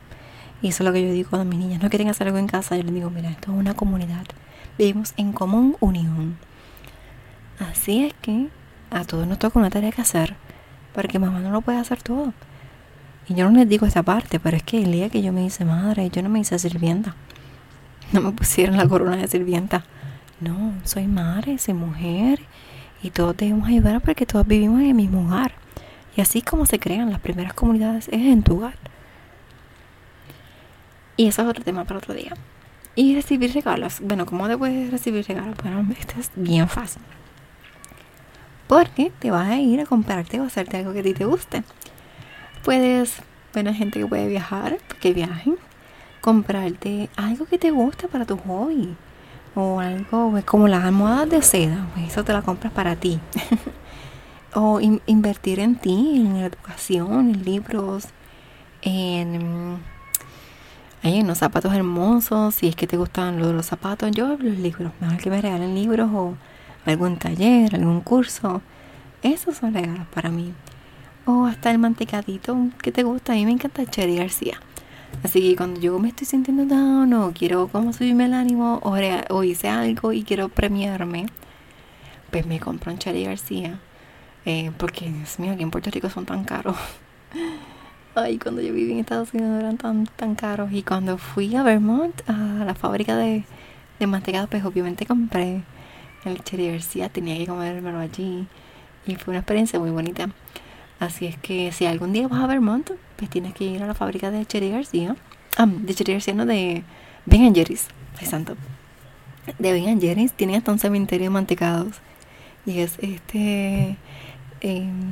Y 0.65 0.69
eso 0.69 0.83
es 0.83 0.87
lo 0.87 0.95
que 0.95 1.03
yo 1.03 1.13
digo 1.13 1.29
cuando 1.29 1.45
mis 1.45 1.59
niñas 1.59 1.83
no 1.83 1.91
quieren 1.91 2.09
hacer 2.09 2.27
algo 2.27 2.39
en 2.39 2.47
casa. 2.47 2.75
Yo 2.75 2.85
les 2.85 2.95
digo, 2.95 3.11
mira, 3.11 3.29
esto 3.29 3.53
es 3.53 3.59
una 3.59 3.75
comunidad. 3.75 4.25
Vivimos 4.79 5.13
en 5.19 5.35
común 5.35 5.77
unión. 5.79 6.39
Así 7.59 8.07
es 8.07 8.15
que 8.15 8.49
a 8.91 9.05
todos 9.05 9.27
nos 9.27 9.39
toca 9.39 9.59
una 9.59 9.69
tarea 9.69 9.93
que 9.93 10.01
hacer. 10.01 10.37
Porque 10.95 11.19
mamá 11.19 11.41
no 11.41 11.51
lo 11.51 11.61
puede 11.61 11.77
hacer 11.77 12.03
todo. 12.03 12.33
Y 13.29 13.35
yo 13.35 13.51
no 13.51 13.59
les 13.59 13.69
digo 13.69 13.85
esta 13.85 14.03
parte, 14.03 14.41
pero 14.41 14.57
es 14.57 14.63
que 14.63 14.83
el 14.83 14.93
día 14.93 15.11
que 15.11 15.21
yo 15.21 15.35
me 15.35 15.45
hice 15.45 15.67
madre, 15.67 16.09
yo 16.09 16.23
no 16.23 16.31
me 16.31 16.41
hice 16.41 16.59
sirvienta. 16.59 17.15
No 18.13 18.23
me 18.23 18.33
pusieron 18.33 18.79
la 18.79 18.89
corona 18.89 19.19
de 19.19 19.29
sirvienta. 19.29 19.85
No, 20.41 20.73
soy 20.85 21.07
madre, 21.07 21.59
soy 21.59 21.75
mujer. 21.75 22.41
Y 23.03 23.11
todos 23.11 23.37
debemos 23.37 23.69
ayudar 23.69 24.01
porque 24.01 24.25
todos 24.25 24.47
vivimos 24.47 24.81
en 24.81 24.87
el 24.87 24.95
mismo 24.95 25.27
hogar. 25.27 25.53
Y 26.17 26.23
así 26.23 26.41
como 26.41 26.65
se 26.65 26.79
crean 26.79 27.11
las 27.11 27.21
primeras 27.21 27.53
comunidades 27.53 28.09
es 28.09 28.15
en 28.15 28.43
tu 28.43 28.57
hogar. 28.57 28.94
Y 31.17 31.29
eso 31.29 31.43
es 31.43 31.49
otro 31.49 31.63
tema 31.63 31.85
para 31.85 31.99
otro 31.99 32.15
día. 32.15 32.35
Y 32.97 33.15
recibir 33.15 33.53
regalos. 33.53 34.01
Bueno, 34.01 34.27
¿cómo 34.27 34.49
te 34.49 34.57
puedes 34.57 34.91
recibir 34.91 35.27
regalos? 35.27 35.57
Bueno, 35.63 35.87
esto 35.99 36.15
es 36.19 36.31
bien 36.35 36.69
fácil. 36.69 37.03
Porque 38.67 39.13
te 39.19 39.31
vas 39.31 39.49
a 39.49 39.59
ir 39.59 39.81
a 39.81 39.87
comprarte 39.87 40.41
o 40.41 40.45
hacerte 40.45 40.79
algo 40.79 40.93
que 40.93 41.01
a 41.01 41.03
ti 41.03 41.15
te 41.15 41.25
guste. 41.25 41.63
Puedes, 42.65 43.17
bueno, 43.53 43.75
gente 43.75 44.01
que 44.01 44.07
puede 44.07 44.27
viajar, 44.27 44.79
que 45.01 45.13
viajen, 45.13 45.57
comprarte 46.21 47.11
algo 47.17 47.45
que 47.45 47.59
te 47.59 47.71
guste 47.71 48.09
para 48.09 48.25
tu 48.25 48.37
hobby. 48.39 48.97
O 49.55 49.79
algo 49.79 50.41
como 50.47 50.67
las 50.67 50.85
almohadas 50.85 51.31
de 51.31 51.43
seda, 51.43 51.87
pues 51.95 52.09
eso 52.09 52.25
te 52.25 52.33
la 52.33 52.43
compras 52.43 52.73
para 52.73 52.97
ti. 52.97 53.21
o 54.55 54.81
invertir 54.81 55.61
en 55.61 55.77
ti, 55.77 56.17
en 56.17 56.37
educación, 56.37 57.31
en 57.31 57.45
libros, 57.45 58.07
en 58.83 59.79
hay 61.05 61.21
unos 61.21 61.39
zapatos 61.39 61.75
hermosos, 61.75 62.55
si 62.55 62.67
es 62.67 62.77
que 62.77 62.87
te 62.87 62.97
gustan 62.97 63.39
los, 63.39 63.67
zapatos, 63.67 64.11
yo 64.13 64.39
los 64.39 64.59
libros, 64.59 64.91
mejor 65.01 65.19
que 65.19 65.29
me 65.29 65.43
regalen 65.43 65.75
libros 65.75 66.09
o 66.11 66.35
algún 66.87 67.19
taller, 67.19 67.75
algún 67.75 68.01
curso. 68.01 68.63
Esos 69.23 69.59
son 69.59 69.75
regalos 69.75 70.07
para 70.15 70.31
mí. 70.31 70.55
O 71.27 71.45
hasta 71.45 71.71
el 71.71 71.79
mantecadito 71.79 72.57
que 72.83 72.91
te 72.91 73.03
gusta, 73.03 73.35
a 73.35 73.37
mí 73.37 73.45
me 73.45 73.53
encanta 73.53 73.85
Cherry 73.85 74.17
García. 74.17 74.59
Así 75.23 75.43
que 75.43 75.57
cuando 75.57 75.79
yo 75.79 75.99
me 75.99 76.09
estoy 76.09 76.27
sintiendo 76.27 76.65
down 76.65 77.13
o 77.13 77.33
quiero 77.33 77.69
como 77.69 77.93
subirme 77.93 78.25
el 78.25 78.33
ánimo 78.33 78.81
o, 78.83 78.97
o 79.29 79.45
hice 79.45 79.69
algo 79.69 80.11
y 80.13 80.23
quiero 80.23 80.49
premiarme, 80.49 81.27
pues 82.31 82.47
me 82.47 82.59
compro 82.61 82.91
un 82.93 82.99
Cherry 82.99 83.25
García. 83.25 83.79
Eh, 84.47 84.73
porque, 84.79 85.11
Dios 85.11 85.39
mío, 85.39 85.53
aquí 85.53 85.63
en 85.63 85.71
Puerto 85.71 85.91
Rico 85.91 86.09
son 86.09 86.25
tan 86.25 86.45
caros. 86.45 86.77
Ay, 88.17 88.39
cuando 88.39 88.63
yo 88.63 88.73
viví 88.73 88.93
en 88.93 89.01
Estados 89.01 89.35
Unidos 89.35 89.61
eran 89.61 89.77
tan, 89.77 90.07
tan 90.07 90.37
caros. 90.37 90.71
Y 90.73 90.85
cuando 90.85 91.19
fui 91.19 91.57
a 91.57 91.65
Vermont, 91.65 92.15
a 92.29 92.65
la 92.65 92.75
fábrica 92.75 93.17
de, 93.17 93.45
de 93.99 94.07
mantecado, 94.07 94.47
pues 94.47 94.65
obviamente 94.65 95.05
compré 95.05 95.63
el 96.25 96.43
Cherry 96.45 96.71
García. 96.71 97.09
Tenía 97.09 97.37
que 97.37 97.47
comérmelo 97.47 97.99
allí. 97.99 98.47
Y 99.07 99.17
fue 99.17 99.33
una 99.33 99.41
experiencia 99.41 99.81
muy 99.81 99.91
bonita. 99.91 100.29
Así 101.01 101.27
es 101.27 101.37
que 101.39 101.73
si 101.73 101.87
algún 101.87 102.13
día 102.13 102.29
vas 102.29 102.41
a 102.41 102.47
Vermont, 102.47 102.93
pues 103.17 103.29
tienes 103.31 103.53
que 103.53 103.65
ir 103.65 103.83
a 103.83 103.87
la 103.89 103.95
fábrica 103.95 104.31
de 104.31 104.47
Cherry 104.47 104.71
García. 104.71 105.17
Ah, 105.57 105.67
de 105.67 105.93
Cherry 105.93 106.13
García, 106.13 106.35
no 106.35 106.47
de 106.47 106.85
Ben 107.27 107.53
Jerry's. 107.53 107.89
Ay, 108.21 108.27
santo. 108.27 108.57
De 109.59 109.73
Ben 109.73 110.01
Jerry's 110.01 110.33
tienen 110.33 110.57
hasta 110.57 110.71
un 110.71 110.79
cementerio 110.79 111.27
de 111.27 111.31
mantecados. 111.31 111.97
Y 112.65 112.79
es 112.79 112.97
este 113.01 113.97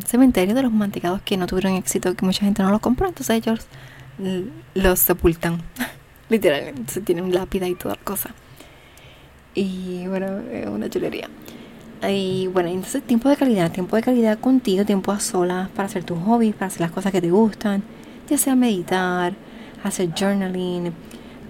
cementerio 0.06 0.54
de 0.54 0.62
los 0.62 0.72
mantecados 0.72 1.20
que 1.22 1.36
no 1.36 1.46
tuvieron 1.46 1.74
éxito, 1.74 2.14
que 2.14 2.24
mucha 2.24 2.44
gente 2.44 2.62
no 2.62 2.70
los 2.70 2.80
compró, 2.80 3.08
entonces 3.08 3.36
ellos 3.36 3.66
los 4.74 4.98
sepultan, 4.98 5.60
literalmente, 6.28 6.92
se 6.92 7.00
tienen 7.00 7.34
lápida 7.34 7.68
y 7.68 7.74
toda 7.74 7.96
cosa. 7.96 8.34
Y 9.54 10.06
bueno, 10.06 10.38
es 10.50 10.66
una 10.66 10.88
chulería. 10.88 11.28
Y 12.08 12.48
bueno, 12.48 12.68
entonces 12.68 13.02
tiempo 13.02 13.28
de 13.28 13.36
calidad, 13.36 13.70
tiempo 13.70 13.96
de 13.96 14.02
calidad 14.02 14.38
contigo, 14.38 14.84
tiempo 14.84 15.12
a 15.12 15.20
solas 15.20 15.68
para 15.70 15.86
hacer 15.86 16.02
tus 16.02 16.18
hobbies, 16.18 16.54
para 16.54 16.66
hacer 16.66 16.80
las 16.80 16.90
cosas 16.90 17.12
que 17.12 17.20
te 17.20 17.30
gustan, 17.30 17.82
ya 18.28 18.38
sea 18.38 18.56
meditar, 18.56 19.34
hacer 19.84 20.10
journaling, 20.18 20.92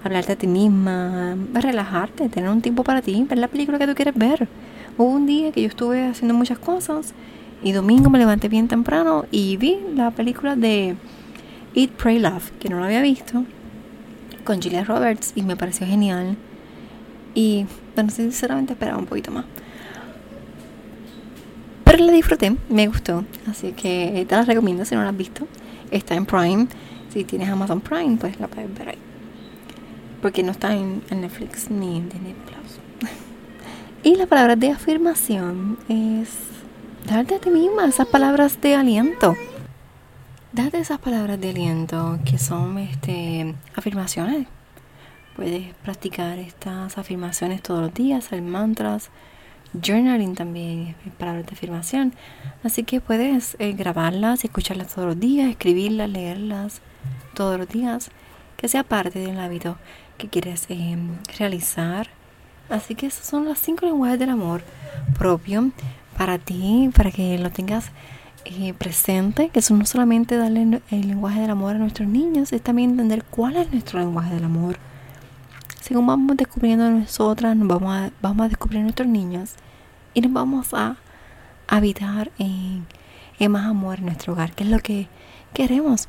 hablarte 0.05 0.33
a 0.33 0.37
ti 0.37 0.47
misma, 0.47 1.37
relajarte, 1.55 2.29
tener 2.29 2.51
un 2.51 2.61
tiempo 2.61 2.85
para 2.85 3.01
ti, 3.01 3.25
ver 3.29 3.39
la 3.39 3.49
película 3.49 3.79
que 3.79 3.87
tú 3.87 3.95
quieres 3.95 4.15
ver. 4.15 4.49
Hubo 4.99 5.09
un 5.09 5.27
día 5.27 5.53
que 5.53 5.63
yo 5.63 5.69
estuve 5.69 6.07
haciendo 6.07 6.35
muchas 6.35 6.59
cosas 6.59 7.15
y 7.63 7.73
domingo 7.73 8.11
me 8.11 8.19
levanté 8.19 8.49
bien 8.49 8.69
temprano 8.69 9.25
y 9.31 9.57
vi 9.57 9.79
la 9.95 10.11
película 10.11 10.57
de 10.57 10.97
Eat, 11.75 11.91
Pray, 11.91 12.19
Love, 12.19 12.51
que 12.59 12.69
no 12.69 12.81
la 12.81 12.87
había 12.87 13.03
visto, 13.03 13.45
con 14.45 14.61
Julia 14.61 14.85
Roberts 14.85 15.33
y 15.37 15.43
me 15.43 15.57
pareció 15.57 15.87
genial. 15.87 16.37
Y, 17.35 17.67
bueno, 17.95 18.11
sinceramente 18.11 18.73
esperaba 18.75 18.99
un 18.99 19.07
poquito 19.07 19.31
más. 19.31 19.45
Pero 21.85 22.05
la 22.05 22.13
disfruté, 22.13 22.57
me 22.69 22.87
gustó. 22.89 23.25
Así 23.49 23.73
que 23.73 24.27
te 24.29 24.35
la 24.35 24.43
recomiendo 24.43 24.85
si 24.85 24.95
no 24.95 25.03
la 25.03 25.11
has 25.11 25.17
visto. 25.17 25.47
Está 25.91 26.15
en 26.15 26.27
Prime. 26.27 26.67
Si 27.13 27.25
tienes 27.25 27.49
Amazon 27.49 27.81
Prime, 27.81 28.17
pues 28.17 28.39
la 28.41 28.49
puedes 28.49 28.73
ver 28.77 28.91
ahí. 28.91 28.99
Porque 30.21 30.43
no 30.43 30.53
está 30.53 30.75
en, 30.75 31.03
Netflix 31.11 31.71
ni 31.71 31.99
en 31.99 32.09
Disney 32.09 32.35
Plus. 32.47 33.11
y 34.03 34.17
la 34.17 34.27
palabra 34.27 34.57
de 34.57 34.71
afirmación 34.71 35.79
es 35.89 36.29
darte 37.07 37.35
a 37.35 37.39
ti 37.39 37.51
misma 37.51 37.87
esas 37.87 38.07
palabras 38.07 38.61
de 38.61 38.75
aliento. 38.75 39.35
Date 40.53 40.79
esas 40.79 40.99
palabras 40.99 41.41
de 41.41 41.51
aliento 41.51 42.19
que 42.25 42.39
son 42.39 42.79
este, 42.79 43.55
afirmaciones. 43.75 44.47
Puedes 45.37 45.75
practicar 45.77 46.39
estas 46.39 46.99
afirmaciones 46.99 47.63
todos 47.63 47.81
los 47.81 47.95
días, 47.95 48.33
el 48.33 48.43
mantras, 48.43 49.11
journaling 49.73 50.35
también, 50.35 50.95
palabras 51.19 51.47
de 51.47 51.53
afirmación. 51.53 52.15
Así 52.63 52.85
que 52.85 53.01
puedes 53.01 53.57
eh, 53.59 53.73
grabarlas 53.73 54.45
escucharlas 54.45 54.95
todos 54.95 55.09
los 55.09 55.21
días, 55.21 55.51
escribirlas, 55.51 56.11
leerlas 56.11 56.83
todos 57.35 57.59
los 57.59 57.69
días, 57.69 58.11
que 58.57 58.69
sea 58.69 58.85
parte 58.85 59.19
del 59.19 59.41
hábito 59.41 59.79
que 60.19 60.29
quieres 60.29 60.67
eh, 60.69 60.99
realizar. 61.39 62.09
Así 62.69 62.95
que 62.95 63.07
esos 63.07 63.27
son 63.27 63.45
los 63.45 63.59
cinco 63.59 63.87
lenguajes 63.87 64.19
del 64.19 64.31
amor 64.31 64.63
propio 65.19 65.73
para 66.17 66.39
ti, 66.39 66.91
para 66.95 67.11
que 67.11 67.39
lo 67.39 67.51
tengas 67.51 67.91
eh, 68.45 68.75
presente, 68.75 69.51
que 69.51 69.61
eso 69.61 69.75
no 69.75 69.87
solamente 69.87 70.37
darle 70.37 70.81
el 70.91 71.09
lenguaje 71.09 71.41
del 71.41 71.51
amor 71.51 71.77
a 71.77 71.79
nuestros 71.79 72.09
niños, 72.09 72.53
es 72.53 72.61
también 72.61 72.91
entender 72.91 73.23
cuál 73.25 73.57
es 73.57 73.71
nuestro 73.71 74.01
lenguaje 74.01 74.35
del 74.35 74.45
amor. 74.45 74.79
Según 75.81 76.07
vamos 76.09 76.37
descubriendo 76.37 76.91
nosotras, 76.91 77.57
nos 77.57 77.69
vamos 77.69 77.95
a, 77.95 78.11
vamos 78.21 78.47
a 78.47 78.49
descubrir 78.49 78.83
nuestros 78.83 79.07
niños 79.09 79.55
y 80.15 80.21
nos 80.23 80.33
vamos 80.33 80.75
a 80.75 80.97
habitar 81.69 82.33
en, 82.39 82.87
más 83.49 83.67
amor 83.67 83.99
en 83.99 84.07
nuestro 84.07 84.33
hogar, 84.33 84.53
que 84.53 84.65
es 84.65 84.71
lo 84.71 84.81
que 84.81 85.09
queremos. 85.55 86.09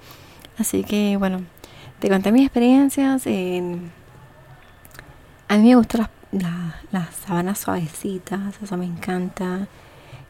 Así 0.57 0.83
que 0.83 1.17
bueno, 1.17 1.41
te 1.99 2.09
conté 2.09 2.31
mis 2.31 2.43
experiencias. 2.43 3.27
a 3.27 3.29
mí 3.29 3.91
me 5.49 5.75
gustan 5.75 6.07
las, 6.31 6.73
las, 6.91 7.15
sábanas 7.15 7.59
suavecitas, 7.59 8.55
eso 8.61 8.77
me 8.77 8.85
encanta. 8.85 9.67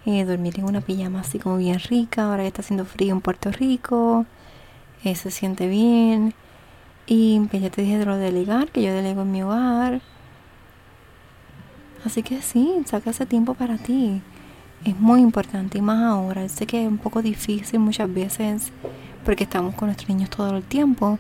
Eh, 0.05 0.25
dormir 0.25 0.59
en 0.59 0.65
una 0.65 0.81
pijama 0.81 1.21
así 1.21 1.39
como 1.39 1.57
bien 1.57 1.79
rica, 1.79 2.25
ahora 2.25 2.43
que 2.43 2.47
está 2.47 2.61
haciendo 2.61 2.83
frío 2.85 3.13
en 3.13 3.21
Puerto 3.21 3.51
Rico, 3.51 4.25
eh, 5.03 5.15
se 5.15 5.31
siente 5.31 5.67
bien. 5.67 6.33
Y 7.05 7.39
pues 7.49 7.61
ya 7.61 7.69
te 7.69 7.81
dije 7.81 7.97
de 7.97 8.05
lo 8.05 8.17
de 8.17 8.25
delegar, 8.25 8.69
que 8.69 8.81
yo 8.83 8.93
delego 8.93 9.21
en 9.21 9.31
mi 9.31 9.43
hogar. 9.43 10.01
Así 12.05 12.21
que 12.21 12.41
sí, 12.41 12.81
saca 12.85 13.11
ese 13.11 13.25
tiempo 13.25 13.53
para 13.53 13.77
ti. 13.77 14.21
Es 14.83 14.99
muy 14.99 15.21
importante 15.21 15.77
y 15.77 15.81
más 15.81 16.01
ahora. 16.03 16.47
Sé 16.49 16.65
que 16.67 16.83
es 16.83 16.89
un 16.89 16.97
poco 16.97 17.21
difícil 17.21 17.79
muchas 17.79 18.13
veces 18.13 18.71
porque 19.23 19.45
estamos 19.45 19.75
con 19.75 19.87
nuestros 19.87 20.09
niños 20.09 20.29
todo 20.29 20.55
el 20.57 20.63
tiempo. 20.63 21.17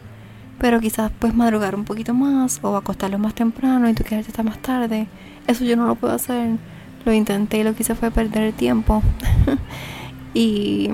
Pero 0.59 0.79
quizás 0.81 1.11
puedes 1.19 1.35
madrugar 1.35 1.75
un 1.75 1.85
poquito 1.85 2.13
más 2.13 2.59
o 2.63 2.75
acostarlos 2.75 3.19
más 3.19 3.33
temprano 3.33 3.89
y 3.89 3.93
tú 3.93 4.03
quedarte 4.03 4.29
hasta 4.29 4.43
más 4.43 4.59
tarde. 4.59 5.07
Eso 5.47 5.63
yo 5.63 5.77
no 5.77 5.87
lo 5.87 5.95
puedo 5.95 6.13
hacer 6.13 6.57
lo 7.05 7.13
intenté 7.13 7.59
y 7.59 7.63
lo 7.63 7.73
que 7.73 7.83
hice 7.83 7.95
fue 7.95 8.11
perder 8.11 8.43
el 8.43 8.53
tiempo. 8.53 9.01
y 10.33 10.89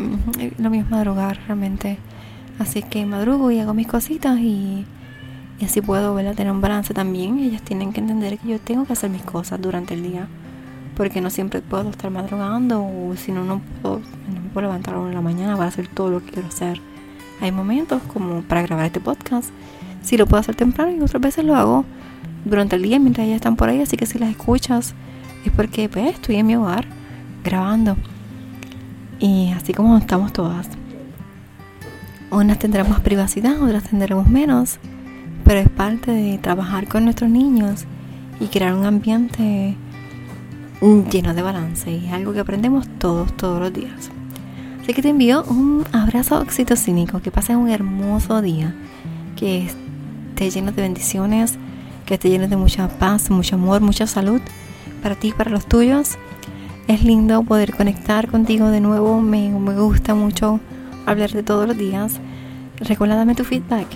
lo 0.58 0.70
mismo 0.70 0.92
madrugar 0.92 1.39
realmente. 1.48 1.98
Así 2.60 2.82
que 2.82 3.06
madrugo 3.06 3.51
y 3.51 3.60
hago 3.60 3.74
mis 3.74 3.88
cositas 3.88 4.38
y, 4.39 4.86
así 5.63 5.82
puedo 5.82 6.13
¿verdad? 6.13 6.36
tener 6.36 6.51
un 6.51 6.62
balance 6.62 6.94
también. 6.94 7.39
Ellas 7.39 7.62
tienen 7.62 7.94
que 7.94 8.01
entender 8.01 8.38
que 8.38 8.50
yo 8.50 8.60
tengo 8.60 8.86
que 8.86 8.94
hacer 8.94 9.10
mis 9.10 9.24
cosas 9.24 9.62
durante 9.62 9.94
el 9.94 10.04
día. 10.04 10.28
Porque 10.96 11.22
no 11.22 11.30
siempre 11.30 11.62
puedo 11.62 11.89
estar 11.89 12.12
madrugando 12.12 12.84
o 12.84 13.16
si 13.16 13.32
no, 13.32 13.46
no 13.46 13.62
puedo, 13.82 14.00
no 14.00 14.50
puedo 14.54 14.68
levantar 14.68 14.96
a 14.96 14.98
en 14.98 15.13
la 15.13 15.22
mañana 15.22 15.56
para 15.56 15.70
hacer 15.70 15.88
todo 15.88 16.10
lo 16.10 16.20
que 16.25 16.32
quiero 16.32 16.50
hacer. 16.50 16.82
Hay 17.39 17.54
momentos 17.54 18.01
como 18.13 18.42
para 18.42 18.62
grabar 18.63 18.86
este 18.86 19.00
podcast. 19.00 19.50
Si 20.01 20.18
lo 20.18 20.28
puedo 20.28 20.42
hacer 20.42 20.56
temprano 20.56 20.92
y 20.92 21.00
otras 21.00 21.22
veces 21.22 21.46
lo 21.46 21.56
hago 21.56 21.86
durante 22.44 22.75
el 22.75 22.82
día 22.82 23.00
mientras 23.00 23.25
ellas 23.25 23.38
están 23.38 23.56
por 23.56 23.70
ahí. 23.70 23.82
Así 23.82 23.96
que 23.96 24.06
si 24.06 24.20
las 24.20 24.30
escuchas 24.30 24.94
es 25.46 25.51
porque 25.51 25.89
pues, 25.89 26.13
estoy 26.15 26.38
en 26.38 26.48
mi 26.48 26.55
hogar 26.55 26.86
grabando. 27.43 27.96
Y 29.19 29.51
así 29.51 29.74
como 29.74 29.98
estamos 29.98 30.34
todas. 30.34 30.69
Unas 32.31 32.60
tendremos 32.60 33.00
privacidad, 33.00 33.62
otras 33.62 33.84
tendremos 33.84 34.27
menos, 34.27 34.77
pero 35.43 35.60
es 35.60 35.69
parte 35.69 36.12
de 36.12 36.38
trabajar 36.38 36.88
con 36.88 37.03
nuestros 37.03 37.29
niños 37.29 37.86
y 38.39 38.48
crear 38.48 38.74
un 38.74 38.86
ambiente 38.86 39.75
lleno 41.12 41.34
de 41.34 41.41
balance 41.41 41.91
y 41.91 42.05
es 42.05 42.13
algo 42.13 42.31
que 42.31 42.39
aprendemos 42.39 42.88
todos, 43.00 43.36
todos 43.36 43.60
los 43.60 43.74
días. 43.74 44.12
Así 44.81 44.93
que 44.93 45.01
te 45.01 45.10
envío 45.10 45.43
un 45.43 45.86
abrazo 45.91 46.39
oxitocínico, 46.39 47.19
que 47.22 47.31
pases 47.31 47.55
un 47.55 47.69
hermoso 47.69 48.41
día, 48.41 48.75
que 49.36 49.65
esté 49.65 50.50
lleno 50.50 50.72
de 50.72 50.81
bendiciones, 50.81 51.58
que 52.05 52.13
esté 52.13 52.29
lleno 52.29 52.48
de 52.48 52.55
mucha 52.55 52.88
paz, 52.88 53.29
mucho 53.29 53.55
amor, 53.55 53.81
mucha 53.81 54.07
salud 54.07 54.40
para 55.00 55.16
ti, 55.16 55.33
para 55.35 55.51
los 55.51 55.66
tuyos. 55.66 56.18
Es 56.88 57.03
lindo 57.03 57.44
poder 57.44 57.75
conectar 57.75 58.27
contigo 58.27 58.70
de 58.70 58.81
nuevo. 58.81 59.22
Me, 59.22 59.50
me 59.50 59.75
gusta 59.79 60.16
mucho 60.16 60.59
hablar 61.05 61.31
de 61.31 61.44
todos 61.44 61.68
los 61.68 61.77
días. 61.77 62.20
Recuerda 62.79 63.25
tu 63.33 63.44
feedback. 63.44 63.88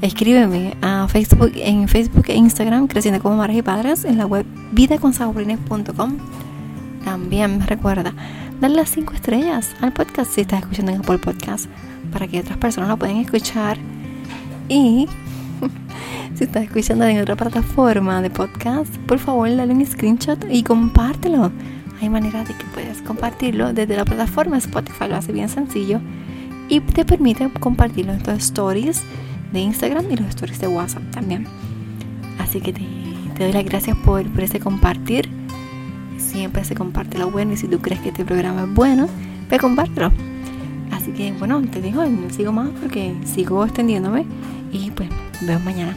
Escríbeme 0.00 0.76
a 0.80 1.08
Facebook, 1.08 1.52
en 1.56 1.88
Facebook 1.88 2.26
e 2.28 2.36
Instagram, 2.36 2.86
Creciendo 2.86 3.20
como 3.20 3.36
Madres 3.36 3.56
y 3.56 3.62
Padres, 3.62 4.04
en 4.04 4.16
la 4.16 4.26
web 4.26 4.46
vidaconsaborines.com. 4.72 6.18
También 7.04 7.66
recuerda 7.66 8.12
darle 8.60 8.76
las 8.76 8.90
5 8.90 9.14
estrellas 9.14 9.74
al 9.80 9.92
podcast 9.92 10.30
si 10.30 10.42
estás 10.42 10.60
escuchando 10.60 10.92
en 10.92 11.00
Apple 11.00 11.18
Podcast 11.18 11.66
para 12.12 12.28
que 12.28 12.40
otras 12.40 12.58
personas 12.58 12.88
lo 12.88 12.96
puedan 12.96 13.16
escuchar. 13.16 13.76
Y 14.68 15.08
si 16.38 16.44
estás 16.44 16.62
escuchando 16.62 17.04
en 17.04 17.20
otra 17.20 17.34
plataforma 17.34 18.22
de 18.22 18.30
podcast, 18.30 18.96
por 19.08 19.18
favor 19.18 19.56
dale 19.56 19.74
un 19.74 19.84
screenshot 19.84 20.38
y 20.48 20.62
compártelo. 20.62 21.50
Hay 22.00 22.08
manera 22.08 22.44
de 22.44 22.54
que 22.54 22.64
puedes 22.72 23.02
compartirlo 23.02 23.72
desde 23.72 23.96
la 23.96 24.04
plataforma 24.04 24.56
Spotify, 24.58 25.08
lo 25.08 25.16
hace 25.16 25.32
bien 25.32 25.48
sencillo 25.48 26.00
y 26.68 26.78
te 26.78 27.04
permite 27.04 27.50
compartirlo 27.58 28.12
en 28.12 28.22
tus 28.22 28.34
stories 28.34 29.02
de 29.52 29.58
Instagram 29.58 30.04
y 30.12 30.16
los 30.16 30.28
stories 30.28 30.60
de 30.60 30.68
WhatsApp 30.68 31.02
también. 31.10 31.44
Así 32.38 32.60
que 32.60 32.72
te, 32.72 32.84
doy 33.36 33.52
las 33.52 33.64
gracias 33.64 33.96
por, 33.96 34.24
por 34.30 34.44
ese 34.44 34.60
compartir. 34.60 35.28
Siempre 36.18 36.62
se 36.62 36.76
comparte 36.76 37.18
lo 37.18 37.32
bueno 37.32 37.54
y 37.54 37.56
si 37.56 37.66
tú 37.66 37.80
crees 37.80 38.00
que 38.00 38.10
este 38.10 38.24
programa 38.24 38.62
es 38.62 38.74
bueno, 38.74 39.08
pues 39.48 39.60
compártelo. 39.60 40.12
Así 40.92 41.10
que 41.10 41.32
bueno, 41.32 41.60
te 41.62 41.82
digo, 41.82 42.04
no 42.04 42.30
sigo 42.30 42.52
más 42.52 42.68
porque 42.80 43.16
sigo 43.24 43.64
extendiéndome 43.64 44.24
y 44.70 44.92
pues 44.92 45.08
veo 45.40 45.58
mañana. 45.58 45.96